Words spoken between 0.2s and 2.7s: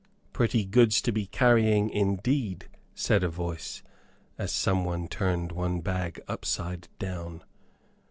"Pretty goods to be carrying, indeed,"